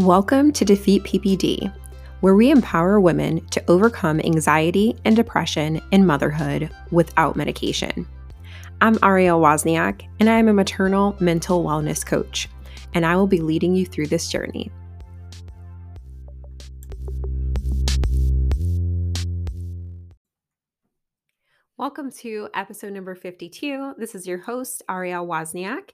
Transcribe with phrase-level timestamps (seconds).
[0.00, 1.70] Welcome to Defeat PPD,
[2.20, 8.08] where we empower women to overcome anxiety and depression in motherhood without medication.
[8.80, 12.48] I'm Ariel Wozniak, and I am a maternal mental wellness coach,
[12.94, 14.72] and I will be leading you through this journey.
[21.76, 23.96] Welcome to episode number 52.
[23.98, 25.90] This is your host, Ariel Wozniak.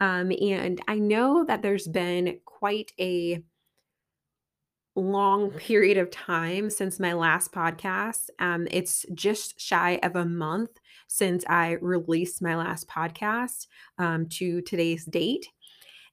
[0.00, 3.42] Um, and I know that there's been quite a
[4.94, 8.30] long period of time since my last podcast.
[8.38, 10.70] Um, it's just shy of a month
[11.06, 13.66] since I released my last podcast
[13.98, 15.48] um, to today's date.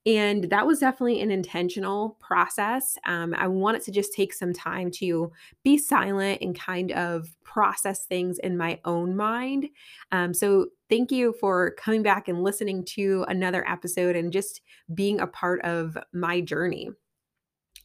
[0.06, 2.98] And that was definitely an intentional process.
[3.06, 5.32] Um, I wanted to just take some time to
[5.64, 9.70] be silent and kind of process things in my own mind.
[10.12, 14.62] Um, so, thank you for coming back and listening to another episode and just
[14.94, 16.90] being a part of my journey.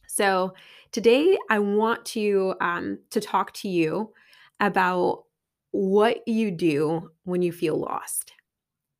[0.07, 0.53] So,
[0.91, 4.11] today I want to um, to talk to you
[4.59, 5.23] about
[5.71, 8.33] what you do when you feel lost.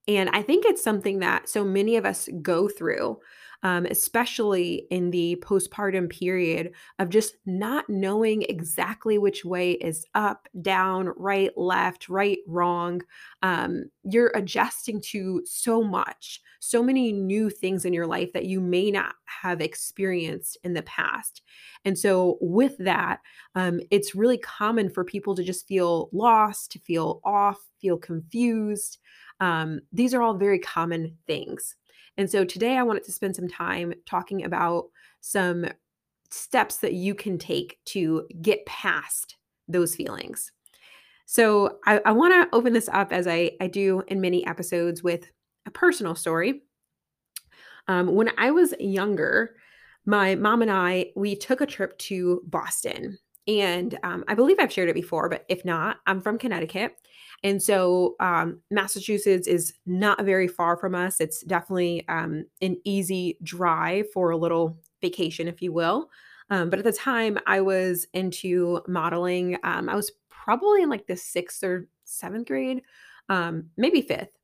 [0.10, 3.20] And I think it's something that so many of us go through,
[3.62, 10.48] um, especially in the postpartum period of just not knowing exactly which way is up,
[10.62, 13.02] down, right, left, right, wrong.
[13.44, 18.62] Um, you're adjusting to so much, so many new things in your life that you
[18.62, 21.44] may not have experienced in the past.
[21.86, 23.20] And so, with that,
[23.56, 28.98] um, it's really common for people to just feel lost, to feel off, feel confused.
[29.40, 31.76] Um, these are all very common things.
[32.18, 34.86] And so today I wanted to spend some time talking about
[35.22, 35.66] some
[36.30, 39.38] steps that you can take to get past
[39.68, 40.52] those feelings.
[41.26, 45.04] So I, I want to open this up as I, I do in many episodes
[45.04, 45.32] with
[45.66, 46.64] a personal story.
[47.88, 49.56] Um, when I was younger,
[50.06, 53.18] my mom and I, we took a trip to Boston.
[53.50, 56.96] And um, I believe I've shared it before, but if not, I'm from Connecticut.
[57.44, 61.20] And so um, Massachusetts is not very far from us.
[61.20, 66.12] It's definitely um, an easy drive for a little vacation, if you will.
[66.52, 69.58] Um, but at the time, I was into modeling.
[69.64, 72.84] Um, I was probably in like the sixth or seventh grade,
[73.30, 74.38] um, maybe fifth.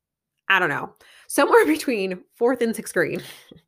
[0.50, 0.94] I don't know,
[1.28, 3.24] somewhere between fourth and sixth grade.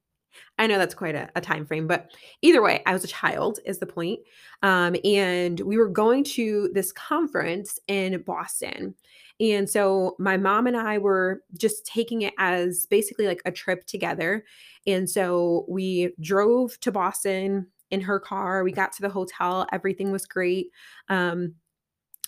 [0.57, 3.59] I know that's quite a, a, time frame, but either way, I was a child,
[3.65, 4.19] is the point.
[4.63, 8.95] Um, and we were going to this conference in Boston.
[9.39, 13.85] And so my mom and I were just taking it as basically like a trip
[13.85, 14.45] together.
[14.87, 18.63] And so we drove to Boston in her car.
[18.63, 20.71] We got to the hotel, everything was great.
[21.09, 21.53] Um,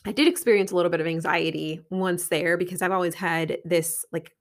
[0.05, 4.05] I did experience a little bit of anxiety once there because I've always had this
[4.11, 4.31] like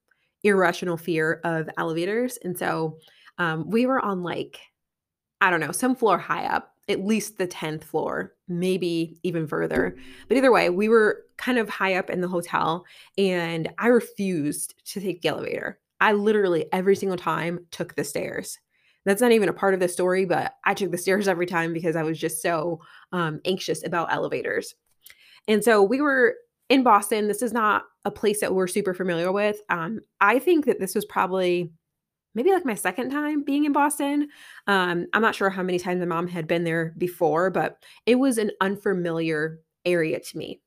[0.45, 2.39] irrational fear of elevators.
[2.45, 2.99] And so
[3.39, 4.61] um, we were on like,
[5.41, 9.97] I don't know, some floor high up, at least the 10th floor, maybe even further.
[10.27, 12.85] But either way, we were kind of high up in the hotel
[13.17, 15.79] and I refused to take the elevator.
[16.01, 18.59] I literally every single time took the stairs.
[19.05, 21.73] That's not even a part of the story, but I took the stairs every time
[21.73, 22.81] because I was just so
[23.13, 24.75] um, anxious about elevators.
[25.47, 26.35] And so we were
[26.69, 27.29] in Boston.
[27.29, 29.61] This is not a place that we're super familiar with.
[29.71, 31.73] Um, I think that this was probably
[32.35, 34.29] maybe like my second time being in Boston.
[34.67, 38.17] Um, I'm not sure how many times my mom had been there before, but it
[38.17, 40.61] was an unfamiliar area to me.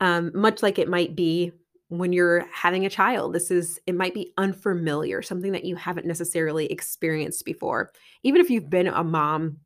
[0.00, 1.52] Um, much like it might be
[1.88, 3.32] when you're having a child.
[3.32, 7.92] This is, it might be unfamiliar, something that you haven't necessarily experienced before.
[8.22, 9.58] Even if you've been a mom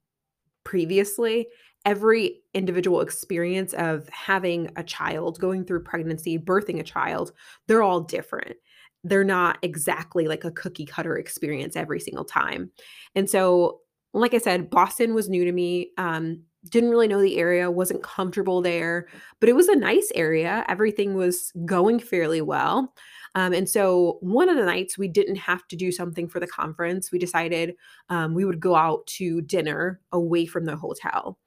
[0.65, 1.47] previously,
[1.85, 7.33] every individual experience of having a child, going through pregnancy, birthing a child,
[7.67, 8.57] they're all different
[9.05, 12.71] they're not exactly like a cookie cutter experience every single time.
[13.15, 13.81] And so,
[14.13, 15.91] like I said, Boston was new to me.
[15.97, 20.65] Um, didn't really know the area, wasn't comfortable there, but it was a nice area.
[20.69, 22.93] Everything was going fairly well.
[23.35, 26.47] Um, and so, one of the nights we didn't have to do something for the
[26.47, 27.75] conference, we decided
[28.09, 31.39] um, we would go out to dinner away from the hotel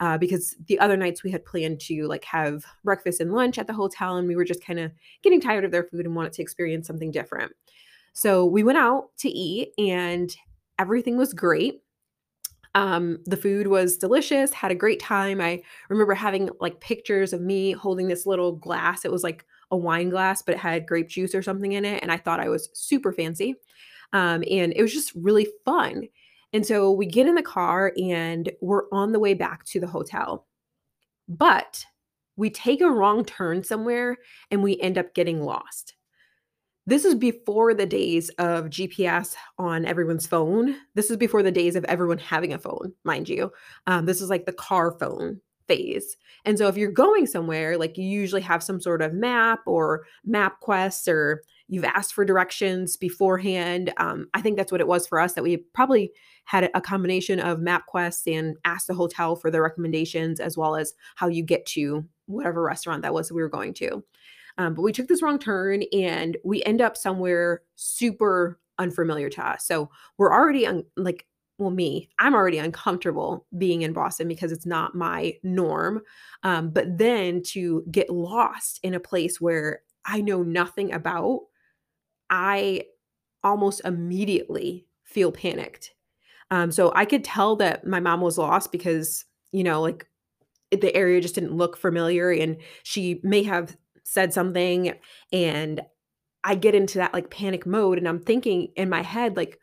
[0.00, 3.66] uh, because the other nights we had planned to like have breakfast and lunch at
[3.66, 4.90] the hotel and we were just kind of
[5.22, 7.52] getting tired of their food and wanted to experience something different.
[8.14, 10.34] So we went out to eat and
[10.78, 11.82] everything was great.
[12.74, 15.40] Um, the food was delicious had a great time.
[15.40, 19.04] I remember having like pictures of me holding this little glass.
[19.04, 22.02] It was like a wine glass but it had grape juice or something in it
[22.02, 23.54] and i thought i was super fancy.
[24.12, 26.08] Um, and it was just really fun
[26.52, 29.86] and so we get in the car and we're on the way back to the
[29.86, 30.46] hotel.
[31.28, 31.84] But
[32.36, 34.16] we take a wrong turn somewhere
[34.50, 35.94] and we end up getting lost.
[36.86, 40.76] This is before the days of GPS on everyone's phone.
[40.94, 43.52] This is before the days of everyone having a phone, mind you.
[43.86, 46.16] Um, this is like the car phone phase.
[46.44, 50.04] And so if you're going somewhere, like you usually have some sort of map or
[50.28, 53.92] MapQuest or you've asked for directions beforehand.
[53.96, 56.10] Um, I think that's what it was for us that we probably
[56.44, 60.92] had a combination of MapQuest and asked the hotel for the recommendations as well as
[61.14, 64.02] how you get to whatever restaurant that was that we were going to.
[64.58, 69.46] Um, but we took this wrong turn and we end up somewhere super unfamiliar to
[69.46, 69.64] us.
[69.64, 71.26] So we're already un- like,
[71.60, 76.00] well, me, I'm already uncomfortable being in Boston because it's not my norm.
[76.42, 81.42] Um, but then to get lost in a place where I know nothing about,
[82.30, 82.84] I
[83.44, 85.92] almost immediately feel panicked.
[86.50, 90.06] Um, so I could tell that my mom was lost because, you know, like
[90.70, 94.94] the area just didn't look familiar and she may have said something
[95.30, 95.82] and
[96.42, 99.58] I get into that like panic mode and I'm thinking in my head like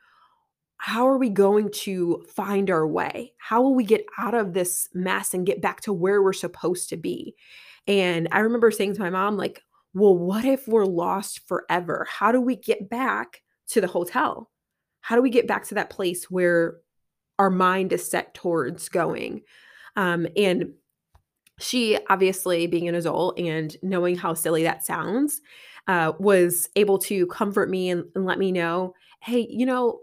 [0.77, 3.33] how are we going to find our way?
[3.37, 6.89] How will we get out of this mess and get back to where we're supposed
[6.89, 7.35] to be?
[7.87, 9.61] And I remember saying to my mom like,
[9.93, 12.07] "Well, what if we're lost forever?
[12.09, 14.51] How do we get back to the hotel?
[15.01, 16.77] How do we get back to that place where
[17.39, 19.41] our mind is set towards going?"
[19.95, 20.73] Um, and
[21.59, 25.41] she obviously being an adult and knowing how silly that sounds
[25.87, 29.99] uh, was able to comfort me and, and let me know hey you know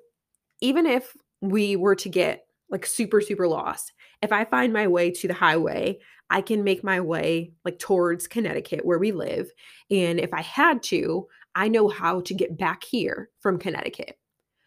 [0.64, 5.10] even if we were to get like super super lost if i find my way
[5.10, 5.98] to the highway
[6.30, 9.50] i can make my way like towards connecticut where we live
[9.90, 14.18] and if i had to i know how to get back here from connecticut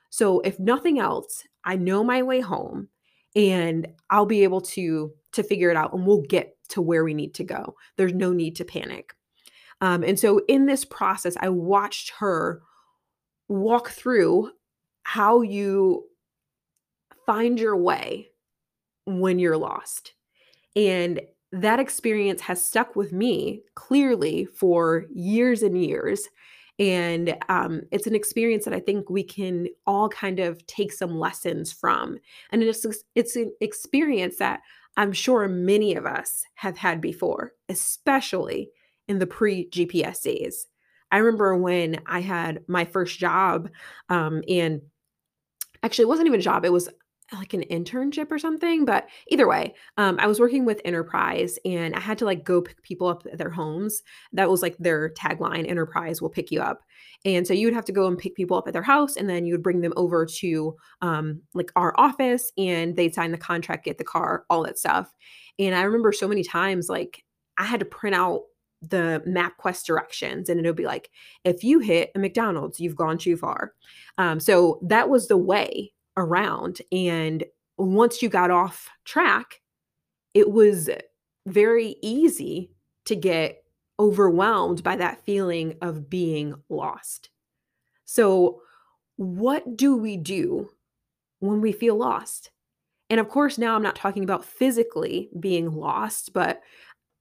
[0.09, 2.87] so if nothing else i know my way home
[3.35, 7.13] and i'll be able to to figure it out and we'll get to where we
[7.13, 7.75] need to go.
[7.95, 9.13] There's no need to panic.
[9.81, 12.61] Um, and so in this process, I watched her
[13.47, 14.51] walk through
[15.07, 16.03] how you
[17.25, 18.27] find your way
[19.05, 20.11] when you're lost.
[20.75, 21.21] And
[21.53, 26.27] that experience has stuck with me clearly for years and years.
[26.77, 31.17] And um, it's an experience that I think we can all kind of take some
[31.17, 32.17] lessons from.
[32.51, 34.59] And it's, it's an experience that
[34.97, 38.71] I'm sure many of us have had before, especially
[39.07, 40.67] in the pre GPS days.
[41.13, 43.69] I remember when I had my first job,
[44.09, 44.81] um, and
[45.87, 46.89] actually, it wasn't even a job, it was
[47.33, 48.85] like an internship or something.
[48.85, 52.61] But either way, um, I was working with Enterprise and I had to like go
[52.61, 54.01] pick people up at their homes.
[54.33, 56.83] That was like their tagline Enterprise will pick you up.
[57.25, 59.29] And so you would have to go and pick people up at their house and
[59.29, 63.37] then you would bring them over to um, like our office and they'd sign the
[63.37, 65.13] contract, get the car, all that stuff.
[65.59, 67.23] And I remember so many times like
[67.57, 68.43] I had to print out
[68.81, 71.09] the MapQuest directions and it'll be like,
[71.43, 73.73] if you hit a McDonald's, you've gone too far.
[74.17, 76.81] Um, so that was the way around.
[76.91, 77.43] And
[77.77, 79.61] once you got off track,
[80.33, 80.89] it was
[81.45, 82.71] very easy
[83.05, 83.63] to get
[83.99, 87.29] overwhelmed by that feeling of being lost.
[88.05, 88.61] So,
[89.15, 90.69] what do we do
[91.39, 92.51] when we feel lost?
[93.09, 96.61] And of course, now I'm not talking about physically being lost, but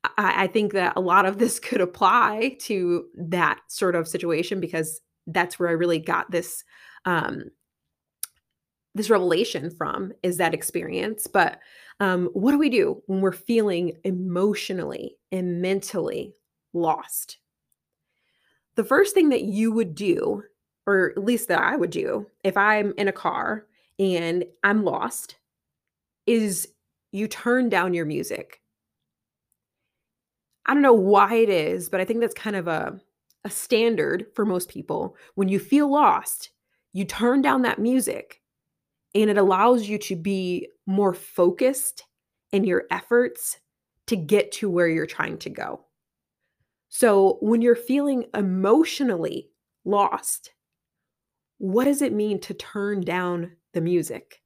[0.05, 4.61] I, I, think that a lot of this could apply to that sort of situation
[4.61, 6.65] because that's where I really got this
[7.05, 7.51] um,
[8.97, 11.27] this revelation from is that experience.
[11.27, 11.61] But
[12.01, 16.35] um, what do we do when we're feeling emotionally and mentally
[16.73, 17.39] lost?
[18.77, 20.43] The first thing that you would do,
[20.87, 23.67] or at least that I would do, if I'm in a car
[23.99, 25.37] and I'm lost,
[26.27, 26.69] is
[27.13, 28.61] you turn down your music.
[30.67, 33.01] I don't know why it is, but I think that's kind of a,
[33.45, 35.17] a standard for most people.
[35.35, 36.51] When you feel lost,
[36.93, 38.43] you turn down that music
[39.15, 42.05] and it allows you to be more focused
[42.53, 43.59] in your efforts
[44.09, 45.85] to get to where you're trying to go.
[46.89, 49.51] So, when you're feeling emotionally
[49.85, 50.53] lost,
[51.59, 54.41] what does it mean to turn down the music?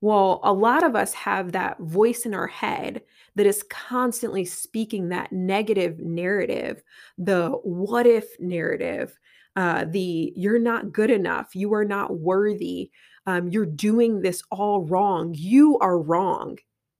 [0.00, 3.02] Well, a lot of us have that voice in our head
[3.34, 6.82] that is constantly speaking that negative narrative,
[7.16, 9.18] the what if narrative,
[9.56, 12.92] uh, the you're not good enough, you are not worthy,
[13.28, 15.34] um, you're doing this all wrong.
[15.36, 16.56] You are wrong.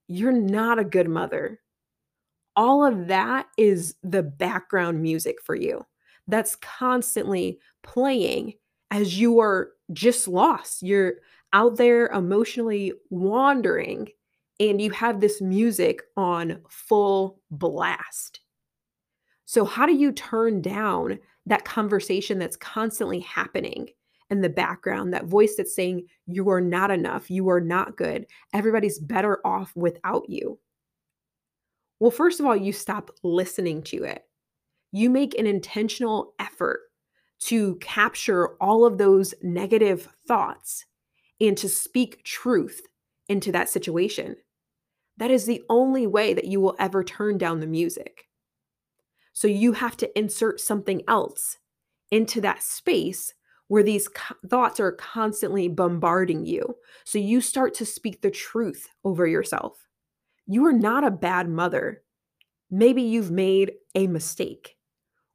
[0.08, 1.58] You're not a good mother.
[2.54, 5.86] All of that is the background music for you.
[6.26, 8.54] That's constantly playing
[8.90, 10.82] as you are just lost.
[10.82, 11.14] You're
[11.52, 14.08] out there emotionally wandering
[14.60, 18.40] and you have this music on full blast.
[19.44, 23.88] So, how do you turn down that conversation that's constantly happening
[24.30, 28.26] in the background, that voice that's saying, You are not enough, you are not good,
[28.52, 30.58] everybody's better off without you.
[32.00, 34.22] Well, first of all, you stop listening to it.
[34.92, 36.80] You make an intentional effort
[37.40, 40.84] to capture all of those negative thoughts
[41.40, 42.82] and to speak truth
[43.28, 44.36] into that situation.
[45.16, 48.28] That is the only way that you will ever turn down the music.
[49.32, 51.58] So you have to insert something else
[52.10, 53.34] into that space
[53.68, 56.76] where these co- thoughts are constantly bombarding you.
[57.04, 59.86] So you start to speak the truth over yourself.
[60.46, 62.02] You are not a bad mother.
[62.70, 64.76] Maybe you've made a mistake,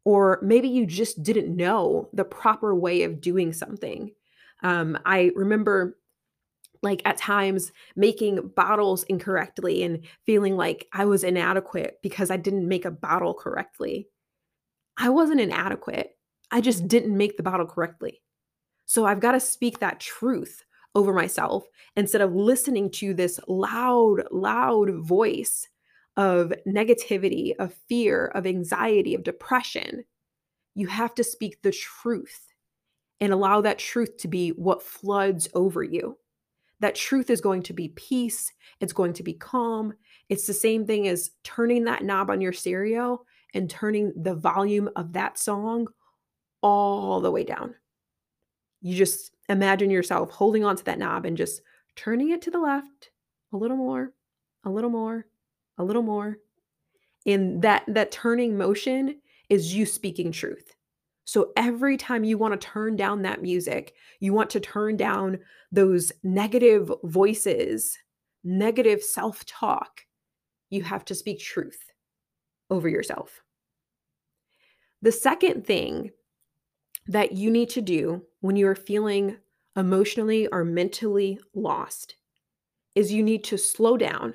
[0.04, 4.12] or maybe you just didn't know the proper way of doing something.
[4.63, 5.98] Um, I remember
[6.82, 12.67] like at times making bottles incorrectly and feeling like I was inadequate because I didn't
[12.67, 14.10] make a bottle correctly.
[14.98, 16.17] I wasn't inadequate.
[16.51, 18.22] I just didn't make the bottle correctly.
[18.86, 21.65] So I've got to speak that truth over myself
[21.96, 25.67] instead of listening to this loud, loud voice
[26.17, 30.03] of negativity, of fear, of anxiety, of depression.
[30.75, 32.53] You have to speak the truth
[33.24, 36.18] and allow that truth to be what floods over you.
[36.82, 38.51] That truth is going to be peace,
[38.82, 39.94] it's going to be calm.
[40.27, 44.89] It's the same thing as turning that knob on your stereo and turning the volume
[44.98, 45.88] of that song
[46.62, 47.75] all the way down.
[48.82, 51.62] You just imagine yourself holding onto that knob and just
[51.96, 53.12] turning it to the left
[53.53, 54.12] a little more,
[54.65, 55.27] a little more,
[55.77, 56.39] a little more.
[57.25, 60.75] And that that turning motion is you speaking truth.
[61.25, 65.39] So every time you want to turn down that music, you want to turn down
[65.72, 67.98] those negative voices,
[68.44, 70.01] negative self-talk,
[70.70, 71.80] you have to speak truth
[72.70, 73.42] over yourself.
[75.01, 76.12] The second thing
[77.08, 79.38] that you need to do when you are feeling
[79.75, 82.15] emotionally or mentally lost
[82.96, 84.34] is you need to slow down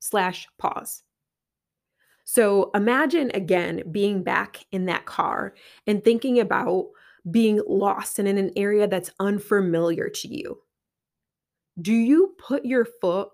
[0.00, 1.02] slash pause.
[2.24, 5.54] So imagine again being back in that car
[5.86, 6.86] and thinking about
[7.30, 10.58] being lost and in an area that's unfamiliar to you.
[11.80, 13.28] Do you put your foot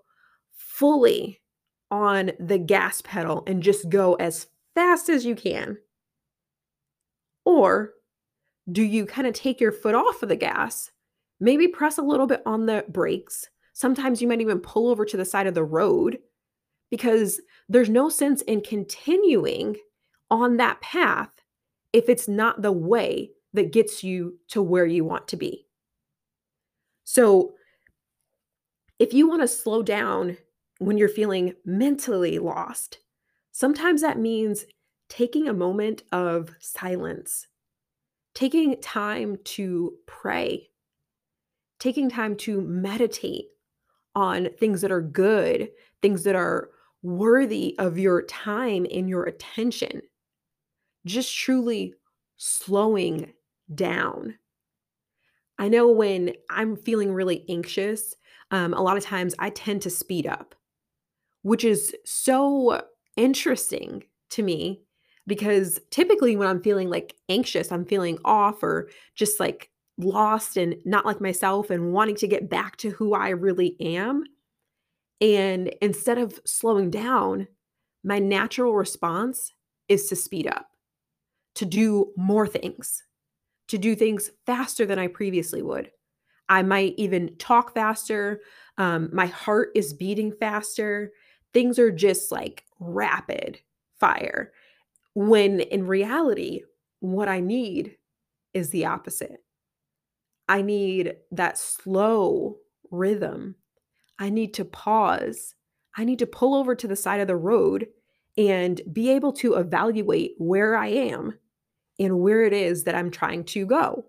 [0.53, 1.41] fully
[1.89, 5.77] on the gas pedal and just go as fast as you can?
[7.45, 7.93] Or
[8.71, 10.91] do you kind of take your foot off of the gas,
[11.39, 13.47] maybe press a little bit on the brakes?
[13.73, 16.19] Sometimes you might even pull over to the side of the road
[16.91, 19.77] because there's no sense in continuing
[20.29, 21.31] on that path
[21.93, 25.65] if it's not the way that gets you to where you want to be.
[27.03, 27.53] So,
[28.99, 30.37] if you want to slow down
[30.77, 32.99] when you're feeling mentally lost,
[33.51, 34.65] sometimes that means
[35.09, 37.47] taking a moment of silence,
[38.35, 40.69] taking time to pray,
[41.79, 43.45] taking time to meditate
[44.15, 45.69] on things that are good,
[46.01, 46.69] things that are
[47.03, 50.01] worthy of your time and your attention.
[51.05, 51.93] Just truly
[52.37, 53.33] slowing
[53.73, 54.35] down.
[55.57, 58.15] I know when I'm feeling really anxious,
[58.49, 60.55] um, a lot of times I tend to speed up,
[61.43, 62.81] which is so
[63.15, 64.81] interesting to me
[65.27, 70.75] because typically when I'm feeling like anxious, I'm feeling off or just like lost and
[70.83, 74.23] not like myself and wanting to get back to who I really am.
[75.21, 77.47] And instead of slowing down,
[78.03, 79.53] my natural response
[79.87, 80.67] is to speed up,
[81.55, 83.03] to do more things,
[83.67, 85.91] to do things faster than I previously would.
[86.49, 88.41] I might even talk faster.
[88.77, 91.13] Um, my heart is beating faster.
[91.53, 93.59] Things are just like rapid
[93.99, 94.51] fire.
[95.13, 96.61] When in reality,
[96.99, 97.97] what I need
[98.53, 99.43] is the opposite.
[100.49, 102.57] I need that slow
[102.89, 103.55] rhythm.
[104.21, 105.55] I need to pause.
[105.97, 107.87] I need to pull over to the side of the road
[108.37, 111.39] and be able to evaluate where I am
[111.99, 114.05] and where it is that I'm trying to go.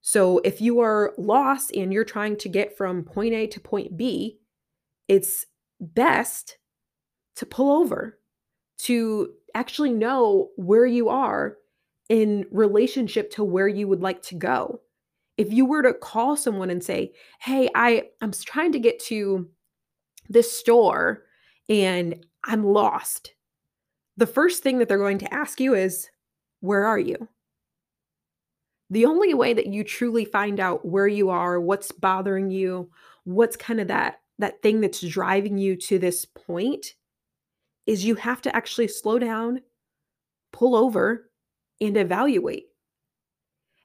[0.00, 3.96] So, if you are lost and you're trying to get from point A to point
[3.96, 4.40] B,
[5.06, 5.46] it's
[5.80, 6.58] best
[7.36, 8.18] to pull over,
[8.78, 11.56] to actually know where you are
[12.08, 14.80] in relationship to where you would like to go.
[15.38, 19.48] If you were to call someone and say, "Hey, I I'm trying to get to
[20.28, 21.24] this store
[21.68, 23.34] and I'm lost."
[24.16, 26.10] The first thing that they're going to ask you is,
[26.60, 27.28] "Where are you?"
[28.90, 32.90] The only way that you truly find out where you are, what's bothering you,
[33.24, 36.94] what's kind of that that thing that's driving you to this point
[37.86, 39.60] is you have to actually slow down,
[40.52, 41.30] pull over,
[41.80, 42.67] and evaluate.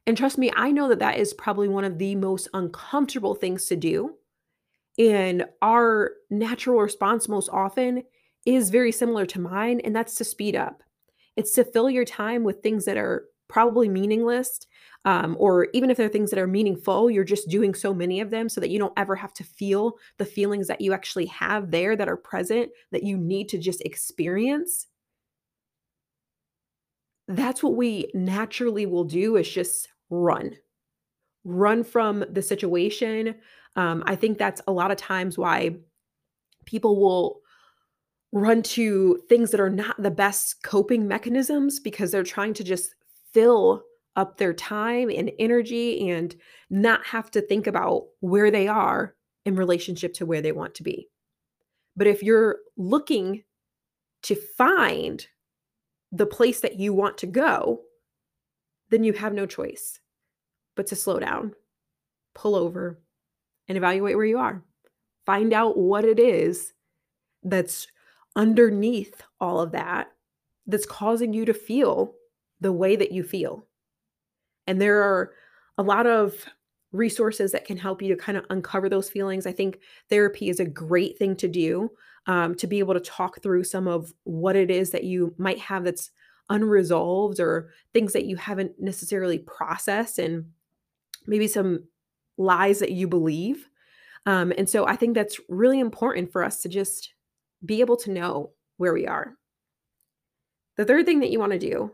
[0.06, 3.66] And trust me, I know that that is probably one of the most uncomfortable things
[3.68, 4.16] to do.
[4.98, 8.04] And our natural response most often
[8.46, 10.84] is very similar to mine, and that's to speed up.
[11.36, 14.66] It's to fill your time with things that are probably meaningless.
[15.06, 18.30] Um, or even if they're things that are meaningful, you're just doing so many of
[18.30, 21.72] them so that you don't ever have to feel the feelings that you actually have
[21.72, 24.88] there that are present that you need to just experience.
[27.28, 30.56] That's what we naturally will do is just run,
[31.44, 33.36] run from the situation.
[33.76, 35.78] Um, I think that's a lot of times why
[36.66, 37.42] people will
[38.32, 42.96] run to things that are not the best coping mechanisms because they're trying to just
[43.32, 43.84] fill
[44.16, 46.36] up their time and energy and
[46.70, 50.84] not have to think about where they are in relationship to where they want to
[50.84, 51.10] be.
[51.96, 53.44] But if you're looking
[54.24, 55.26] to find
[56.12, 57.82] the place that you want to go,
[58.90, 60.00] then you have no choice
[60.75, 61.54] but to slow down,
[62.34, 63.00] pull over,
[63.68, 64.63] and evaluate where you are.
[65.25, 66.74] Find out what it is
[67.44, 67.88] that's
[68.36, 70.08] underneath all of that
[70.66, 72.13] that's causing you to feel
[72.62, 73.66] the way that you feel.
[74.68, 75.34] And there are
[75.78, 76.34] a lot of
[76.92, 79.46] resources that can help you to kind of uncover those feelings.
[79.46, 81.92] I think therapy is a great thing to do
[82.28, 85.60] um, to be able to talk through some of what it is that you might
[85.60, 86.12] have that's
[86.50, 90.46] unresolved or things that you haven't necessarily processed and
[91.26, 91.84] maybe some
[92.38, 93.70] lies that you believe.
[94.26, 97.14] Um, and so I think that's really important for us to just
[97.66, 99.36] be able to know where we are.
[100.78, 101.92] The third thing that you want to do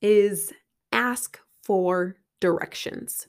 [0.00, 0.52] is
[0.92, 3.26] ask for directions.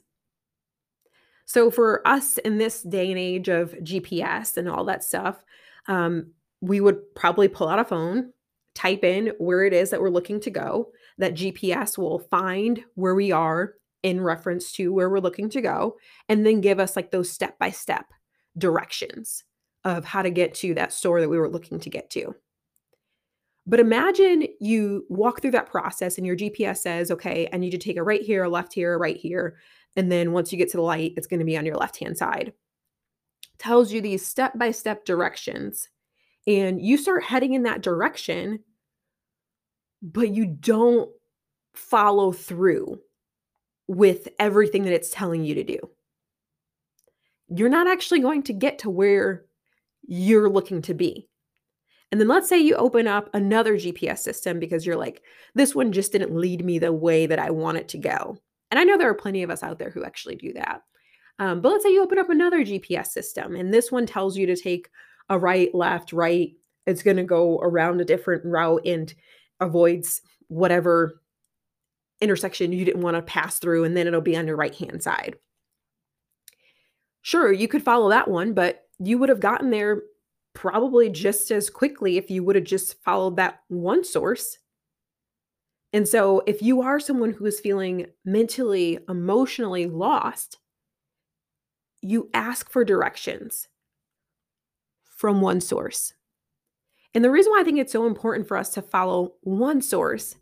[1.46, 5.38] So, for us in this day and age of GPS and all that stuff,
[5.88, 8.34] um, we would probably pull out a phone,
[8.77, 10.91] type in where it is that we're looking to go.
[11.17, 15.98] That GPS will find where we are in reference to where we're looking to go,
[16.29, 18.05] and then give us like those step by step
[18.57, 19.44] directions
[19.83, 22.35] of how to get to that store that we were looking to get to.
[23.66, 27.77] But imagine you walk through that process and your GPS says, okay, I need to
[27.77, 29.57] take a right here, a left here, a right here.
[29.96, 31.98] And then once you get to the light, it's going to be on your left
[31.98, 32.53] hand side.
[33.57, 35.90] Tells you these step by step directions.
[36.48, 38.60] And you start heading in that direction,
[40.01, 41.12] but you don't
[41.74, 43.00] follow through
[43.88, 45.79] with everything that it's telling you to do.
[47.50, 49.46] You're not actually going to get to where
[50.07, 51.27] you're looking to be.
[52.12, 55.22] And then let's say you open up another GPS system because you're like,
[55.55, 58.38] this one just didn't lead me the way that I want it to go.
[58.72, 60.81] And I know there are plenty of us out there who actually do that.
[61.40, 64.46] Um, but let's say you open up another GPS system and this one tells you
[64.48, 64.90] to take
[65.29, 66.53] a right, left, right.
[66.85, 69.13] It's going to go around a different route and
[69.59, 71.22] avoids whatever
[72.22, 75.03] intersection you didn't want to pass through, and then it'll be on your right hand
[75.03, 75.35] side.
[77.22, 80.01] Sure, you could follow that one, but you would have gotten there
[80.53, 84.57] probably just as quickly if you would have just followed that one source.
[85.94, 90.57] And so, if you are someone who is feeling mentally, emotionally lost,
[92.01, 93.68] you ask for directions
[95.18, 96.14] from one source.
[97.14, 100.36] And the reason why I think it's so important for us to follow one source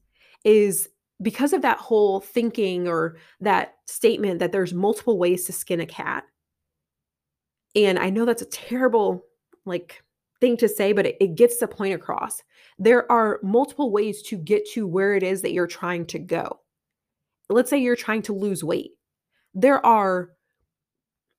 [0.43, 0.89] is
[1.21, 5.85] because of that whole thinking or that statement that there's multiple ways to skin a
[5.85, 6.25] cat.
[7.75, 9.25] And I know that's a terrible
[9.65, 10.03] like
[10.41, 12.43] thing to say, but it, it gets the point across.
[12.77, 16.59] There are multiple ways to get to where it is that you're trying to go.
[17.49, 18.91] Let's say you're trying to lose weight.
[19.53, 20.31] There are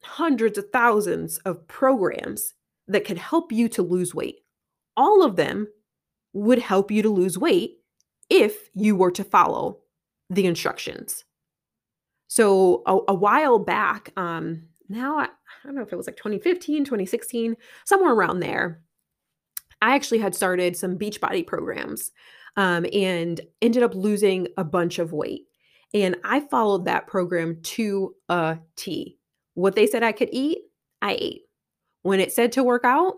[0.02, 2.54] hundreds of thousands of programs
[2.88, 4.40] that could help you to lose weight.
[4.96, 5.68] All of them
[6.32, 7.78] would help you to lose weight
[8.28, 9.80] if you were to follow
[10.30, 11.24] the instructions.
[12.28, 15.28] So a, a while back, um, now I, I
[15.64, 18.82] don't know if it was like 2015, 2016, somewhere around there,
[19.82, 22.10] I actually had started some Beachbody programs
[22.56, 25.42] um, and ended up losing a bunch of weight.
[25.94, 29.18] And I followed that program to a T.
[29.54, 30.58] What they said I could eat,
[31.00, 31.42] I ate.
[32.06, 33.16] When it said to work out,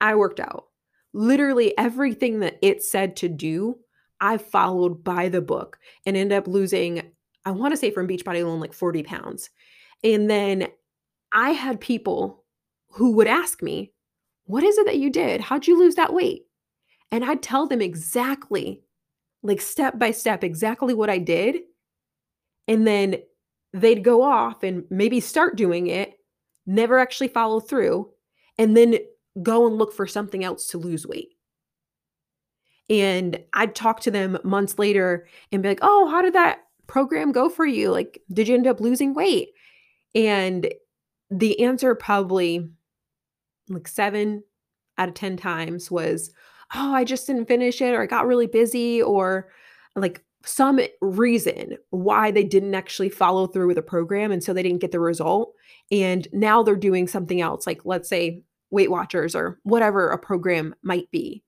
[0.00, 0.64] I worked out.
[1.12, 3.76] Literally everything that it said to do,
[4.20, 7.12] I followed by the book and ended up losing,
[7.44, 9.50] I want to say from Beachbody alone, like 40 pounds.
[10.02, 10.66] And then
[11.32, 12.44] I had people
[12.88, 13.92] who would ask me,
[14.46, 15.40] What is it that you did?
[15.40, 16.42] How'd you lose that weight?
[17.12, 18.82] And I'd tell them exactly,
[19.44, 21.58] like step by step, exactly what I did.
[22.66, 23.18] And then
[23.72, 26.14] they'd go off and maybe start doing it,
[26.66, 28.10] never actually follow through,
[28.58, 28.98] and then
[29.42, 31.30] go and look for something else to lose weight.
[32.90, 37.32] And I'd talk to them months later and be like, oh, how did that program
[37.32, 37.90] go for you?
[37.90, 39.50] Like, did you end up losing weight?
[40.14, 40.68] And
[41.30, 42.70] the answer probably
[43.68, 44.44] like seven
[44.98, 46.30] out of 10 times was,
[46.74, 49.48] oh, I just didn't finish it, or I got really busy, or
[49.96, 54.30] like some reason why they didn't actually follow through with a program.
[54.30, 55.54] And so they didn't get the result.
[55.90, 60.74] And now they're doing something else, like let's say Weight Watchers or whatever a program
[60.82, 61.42] might be.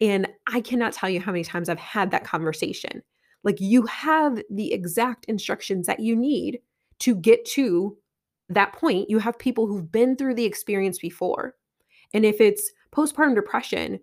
[0.00, 3.02] And I cannot tell you how many times I've had that conversation.
[3.44, 6.60] Like you have the exact instructions that you need
[7.00, 7.96] to get to
[8.48, 9.10] that point.
[9.10, 11.54] You have people who've been through the experience before.
[12.12, 14.00] And if it's postpartum depression,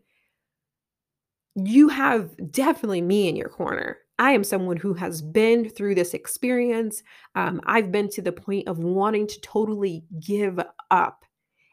[1.55, 3.97] you have definitely me in your corner.
[4.19, 7.01] I am someone who has been through this experience.
[7.35, 10.59] Um, I've been to the point of wanting to totally give
[10.91, 11.25] up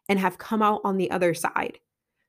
[0.09, 1.79] and have come out on the other side.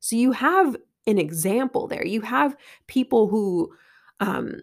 [0.01, 0.75] So you have
[1.07, 2.05] an example there.
[2.05, 2.55] You have
[2.87, 3.73] people who
[4.19, 4.61] um,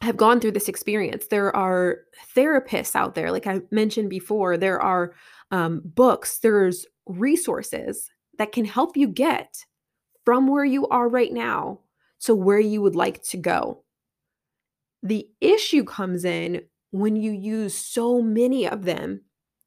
[0.00, 1.26] have gone through this experience.
[1.28, 2.00] There are
[2.36, 5.14] therapists out there, like I mentioned before, there are
[5.50, 9.64] um, books, there's resources that can help you get
[10.24, 11.80] from where you are right now
[12.20, 13.83] to where you would like to go.
[15.04, 19.20] The issue comes in when you use so many of them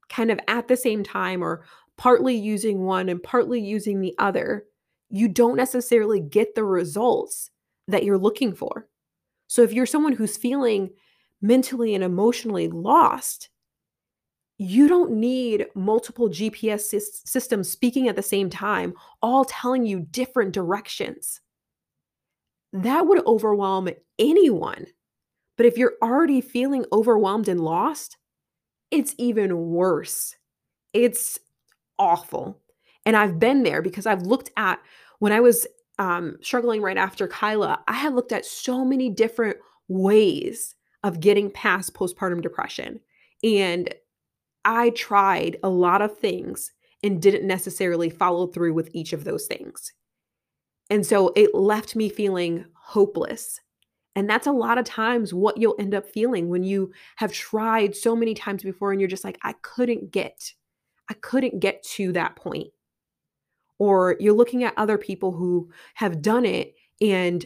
[0.10, 1.64] kind of at the same time or
[1.98, 4.66] partly using one and partly using the other
[5.10, 7.50] you don't necessarily get the results
[7.88, 8.88] that you're looking for.
[9.48, 10.90] So if you're someone who's feeling
[11.42, 13.50] mentally and emotionally lost,
[14.58, 16.82] you don't need multiple GPS
[17.26, 21.40] systems speaking at the same time, all telling you different directions.
[22.74, 23.88] That would overwhelm
[24.20, 24.88] anyone.
[25.58, 28.18] But if you're already feeling overwhelmed and lost,
[28.92, 30.36] it's even worse.
[30.94, 31.40] It's
[32.00, 32.62] awful.
[33.06, 34.80] And I've been there because I've looked at
[35.20, 35.68] when I was
[36.00, 41.50] um, struggling right after Kyla, I had looked at so many different ways of getting
[41.50, 43.00] past postpartum depression.
[43.44, 43.94] And
[44.66, 46.72] I tried a lot of things
[47.04, 49.94] and didn't necessarily follow through with each of those things.
[50.90, 53.60] And so it left me feeling hopeless.
[54.18, 57.96] And that's a lot of times what you'll end up feeling when you have tried
[57.96, 60.54] so many times before and you're just like, I couldn't get,
[61.08, 62.70] I couldn't get to that point.
[63.78, 67.46] Or you're looking at other people who have done it and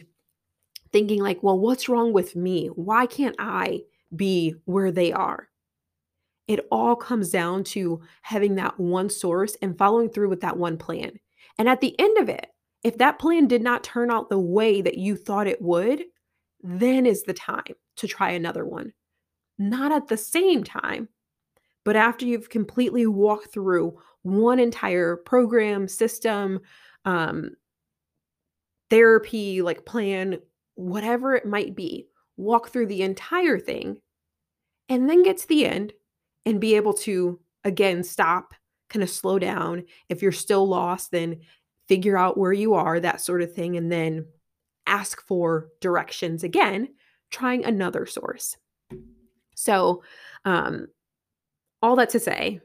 [0.92, 2.68] thinking like well what's wrong with me?
[2.68, 3.82] Why can't i
[4.16, 5.50] be where they are?
[6.48, 10.78] It all comes down to having that one source and following through with that one
[10.78, 11.20] plan.
[11.58, 12.46] And at the end of it
[12.82, 16.02] if that plan did not turn out the way that you thought it would
[16.62, 18.92] then is the time to try another one
[19.58, 21.08] not at the same time
[21.84, 26.60] but after you've completely walked through one entire program, system,
[27.04, 27.50] um,
[28.88, 30.38] therapy, like plan,
[30.74, 33.96] whatever it might be, walk through the entire thing
[34.88, 35.92] and then get to the end
[36.46, 38.54] and be able to, again, stop,
[38.88, 39.84] kind of slow down.
[40.08, 41.40] If you're still lost, then
[41.88, 44.26] figure out where you are, that sort of thing, and then
[44.86, 46.88] ask for directions again,
[47.30, 48.56] trying another source.
[49.54, 50.02] So,
[50.44, 50.88] um,
[51.82, 52.60] all that to say,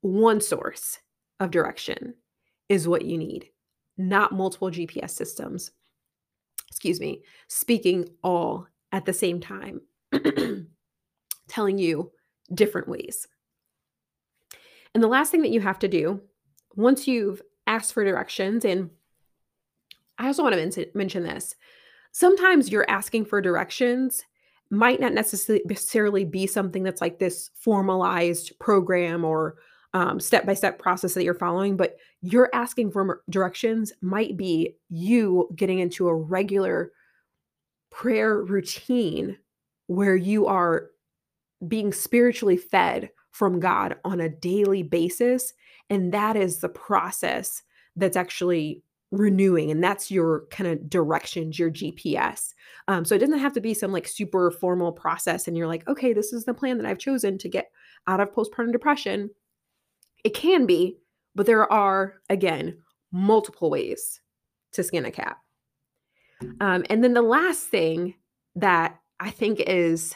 [0.00, 0.98] one source
[1.40, 2.14] of direction
[2.68, 3.48] is what you need,
[3.96, 5.70] not multiple GPS systems.
[6.68, 9.80] Excuse me, speaking all at the same time,
[11.48, 12.10] telling you
[12.52, 13.26] different ways.
[14.94, 16.20] And the last thing that you have to do
[16.76, 18.90] once you've asked for directions, and
[20.18, 21.54] I also want to mention this
[22.12, 24.24] sometimes you're asking for directions
[24.70, 29.56] might not necessarily be something that's like this formalized program or
[30.18, 35.48] step by step process that you're following, but you're asking for directions might be you
[35.54, 36.90] getting into a regular
[37.90, 39.36] prayer routine
[39.86, 40.90] where you are
[41.68, 45.52] being spiritually fed from God on a daily basis.
[45.90, 47.62] And that is the process
[47.94, 48.82] that's actually
[49.16, 52.54] renewing and that's your kind of directions your gps
[52.88, 55.86] um, so it doesn't have to be some like super formal process and you're like
[55.88, 57.70] okay this is the plan that i've chosen to get
[58.06, 59.30] out of postpartum depression.
[60.24, 60.98] It can be
[61.36, 62.78] but there are again
[63.10, 64.20] multiple ways
[64.72, 65.36] to skin a cat.
[66.60, 68.14] Um, and then the last thing
[68.56, 70.14] that i think is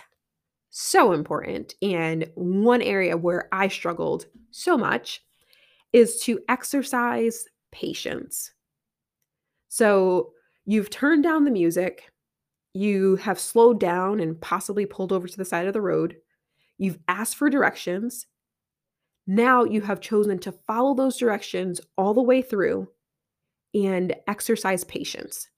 [0.71, 5.23] so important and one area where i struggled so much
[5.93, 8.53] is to exercise patience
[9.69, 10.33] so
[10.67, 12.11] you've turned down the music,
[12.75, 16.17] you have slowed down and possibly pulled over to the side of the road,
[16.79, 18.27] you've asked for directions.
[19.27, 22.89] Now you have chosen to follow those directions all the way through
[23.75, 25.49] and exercise patience.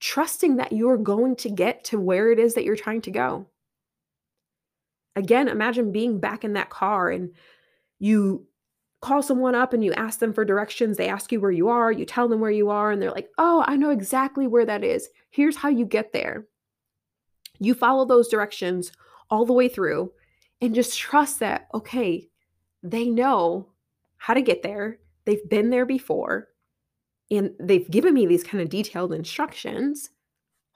[0.00, 3.46] trusting that you're going to get to where it is that you're trying to go.
[5.16, 7.30] Again, imagine being back in that car and
[7.98, 8.46] you
[9.06, 10.96] call someone up and you ask them for directions.
[10.96, 13.30] They ask you where you are, you tell them where you are, and they're like,
[13.38, 15.08] oh, I know exactly where that is.
[15.30, 16.46] Here's how you get there.
[17.60, 18.90] You follow those directions
[19.30, 20.12] all the way through
[20.60, 22.28] and just trust that, okay,
[22.82, 23.68] they know
[24.16, 24.98] how to get there.
[25.24, 26.48] They've been there before
[27.30, 30.10] and they've given me these kind of detailed instructions.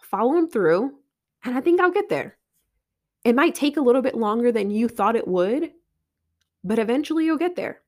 [0.02, 0.92] Follow them through,
[1.44, 2.36] and I think I'll get there.
[3.24, 5.72] It might take a little bit longer than you thought it would,
[6.64, 7.82] but eventually you'll get there.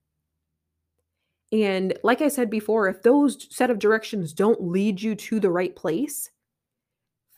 [1.52, 5.50] And like I said before, if those set of directions don't lead you to the
[5.50, 6.30] right place,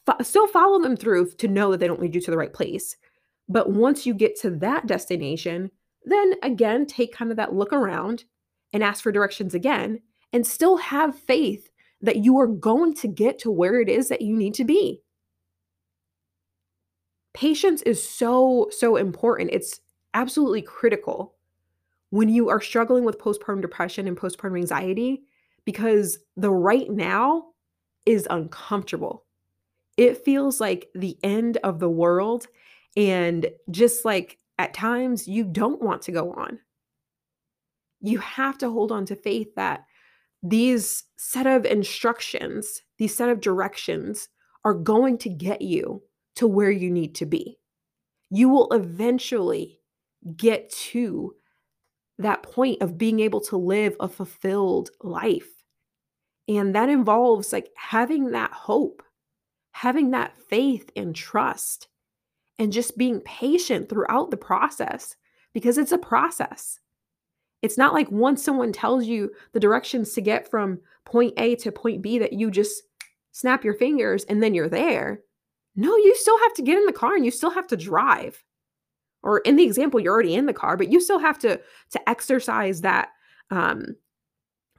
[0.06, 2.52] fo- still follow them through to know that they don't lead you to the right
[2.52, 2.96] place.
[3.48, 5.70] But once you get to that destination,
[6.04, 8.24] then again, take kind of that look around
[8.72, 10.00] and ask for directions again
[10.32, 14.22] and still have faith that you are going to get to where it is that
[14.22, 15.00] you need to be.
[17.32, 19.50] Patience is so, so important.
[19.52, 19.80] It's
[20.12, 21.33] absolutely critical
[22.14, 25.24] when you are struggling with postpartum depression and postpartum anxiety
[25.64, 27.46] because the right now
[28.06, 29.24] is uncomfortable.
[29.96, 32.46] It feels like the end of the world.
[32.96, 36.60] And just like at times, you don't want to go on.
[38.00, 39.80] You have to hold on to faith that
[40.40, 44.28] these set of instructions, these set of directions
[44.64, 46.00] are going to get you
[46.36, 47.58] to where you need to be.
[48.30, 49.80] You will eventually
[50.36, 51.34] get to
[52.18, 55.50] that point of being able to live a fulfilled life.
[56.48, 59.02] And that involves like having that hope,
[59.72, 61.88] having that faith and trust,
[62.58, 65.16] and just being patient throughout the process
[65.52, 66.78] because it's a process.
[67.62, 71.72] It's not like once someone tells you the directions to get from point A to
[71.72, 72.82] point B that you just
[73.32, 75.20] snap your fingers and then you're there.
[75.74, 78.44] No, you still have to get in the car and you still have to drive
[79.24, 81.60] or in the example you're already in the car but you still have to
[81.90, 83.08] to exercise that
[83.50, 83.96] um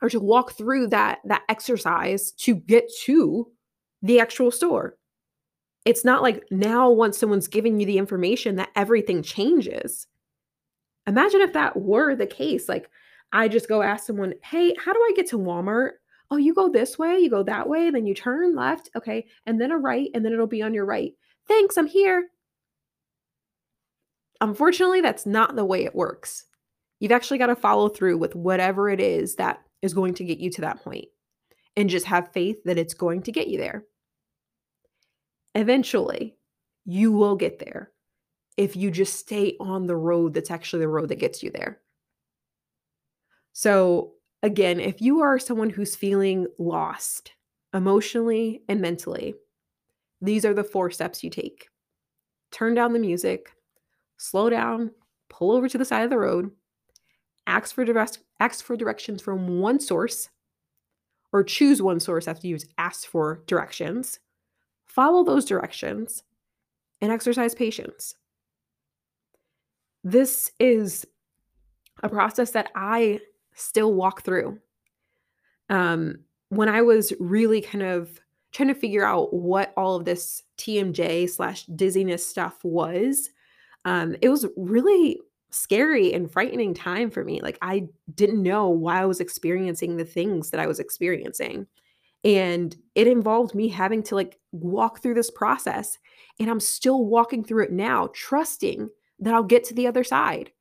[0.02, 3.52] or to walk through that that exercise to get to
[4.02, 4.98] the actual store.
[5.86, 10.08] It's not like now once someone's giving you the information that everything changes.
[11.08, 12.90] Imagine if that were the case like
[13.32, 15.92] i just go ask someone hey how do i get to walmart?
[16.32, 19.60] Oh you go this way you go that way then you turn left okay and
[19.62, 21.14] then a right and then it'll be on your right.
[21.48, 22.30] Thanks i'm here
[24.42, 26.46] Unfortunately, that's not the way it works.
[27.00, 30.40] You've actually got to follow through with whatever it is that is going to get
[30.40, 31.06] you to that point
[31.76, 33.86] and just have faith that it's going to get you there.
[35.54, 36.36] Eventually,
[36.86, 37.92] you will get there
[38.58, 41.80] if you just stay on the road that's actually the road that gets you there.
[43.54, 47.34] So, again, if you are someone who's feeling lost
[47.74, 49.36] emotionally and mentally,
[50.22, 51.68] these are the four steps you take
[52.56, 53.50] turn down the music,
[54.18, 54.92] slow down,
[55.30, 56.52] pull over to the side of the road,
[57.48, 60.30] ask for direct, ask for directions from one source,
[61.32, 64.20] or choose one source after you've asked for directions.
[64.86, 66.24] Follow those directions
[67.02, 68.16] and exercise patience.
[70.04, 71.06] This is
[72.04, 73.20] a process that I
[73.54, 74.60] still walk through.
[75.70, 80.44] Um, when I was really kind of trying to figure out what all of this
[80.58, 83.30] TMJ slash dizziness stuff was,
[83.86, 85.20] um, it was really
[85.52, 87.40] scary and frightening time for me.
[87.40, 91.68] Like I didn't know why I was experiencing the things that I was experiencing.
[92.26, 95.98] And it involved me having to like walk through this process.
[96.40, 100.52] And I'm still walking through it now, trusting that I'll get to the other side.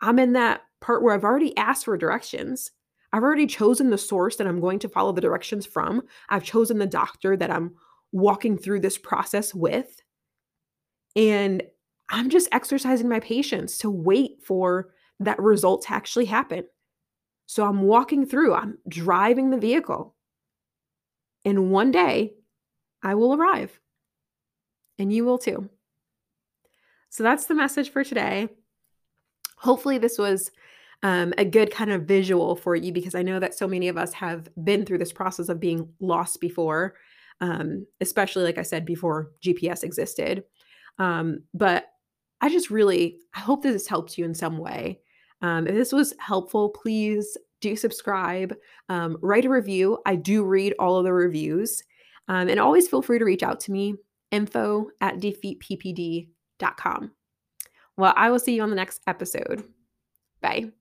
[0.00, 2.70] I'm in that part where I've already asked for directions.
[3.12, 6.02] I've already chosen the source that I'm going to follow the directions from.
[6.28, 7.74] I've chosen the doctor that I'm
[8.12, 10.00] walking through this process with.
[11.16, 11.62] And
[12.08, 14.90] I'm just exercising my patience to wait for
[15.20, 16.64] that result to actually happen.
[17.46, 20.14] So I'm walking through, I'm driving the vehicle.
[21.44, 22.34] And one day
[23.02, 23.78] I will arrive.
[24.98, 25.68] And you will too.
[27.10, 28.48] So that's the message for today.
[29.58, 30.50] Hopefully, this was
[31.02, 33.96] um, a good kind of visual for you because I know that so many of
[33.96, 36.94] us have been through this process of being lost before,
[37.40, 40.44] um, especially, like I said, before GPS existed.
[40.98, 41.86] Um, but
[42.40, 45.00] I just really I hope this has helped you in some way.
[45.42, 48.54] Um, if this was helpful, please do subscribe,
[48.88, 49.98] um, write a review.
[50.06, 51.82] I do read all of the reviews.
[52.28, 53.94] Um, and always feel free to reach out to me,
[54.30, 57.12] info at defeatppd.com.
[57.96, 59.64] Well, I will see you on the next episode.
[60.40, 60.72] Bye.